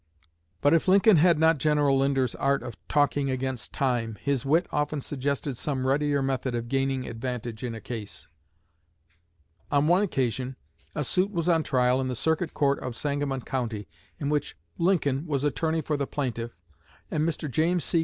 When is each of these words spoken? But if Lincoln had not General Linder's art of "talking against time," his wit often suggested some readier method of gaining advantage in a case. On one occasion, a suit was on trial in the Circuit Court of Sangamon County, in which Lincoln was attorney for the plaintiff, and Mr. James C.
But 0.61 0.73
if 0.73 0.87
Lincoln 0.87 1.17
had 1.17 1.37
not 1.37 1.59
General 1.59 1.95
Linder's 1.95 2.33
art 2.33 2.63
of 2.63 2.75
"talking 2.87 3.29
against 3.29 3.71
time," 3.71 4.17
his 4.23 4.43
wit 4.47 4.65
often 4.71 4.99
suggested 4.99 5.55
some 5.57 5.85
readier 5.85 6.23
method 6.23 6.55
of 6.55 6.69
gaining 6.69 7.05
advantage 7.07 7.63
in 7.63 7.75
a 7.75 7.81
case. 7.81 8.27
On 9.71 9.87
one 9.87 10.01
occasion, 10.01 10.55
a 10.95 11.03
suit 11.03 11.29
was 11.29 11.47
on 11.47 11.61
trial 11.61 12.01
in 12.01 12.07
the 12.07 12.15
Circuit 12.15 12.55
Court 12.55 12.79
of 12.79 12.95
Sangamon 12.95 13.41
County, 13.41 13.87
in 14.19 14.29
which 14.29 14.57
Lincoln 14.79 15.27
was 15.27 15.43
attorney 15.43 15.81
for 15.81 15.97
the 15.97 16.07
plaintiff, 16.07 16.57
and 17.11 17.21
Mr. 17.23 17.47
James 17.47 17.83
C. 17.83 17.99